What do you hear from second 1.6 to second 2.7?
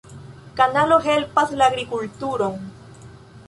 la agrikulturon.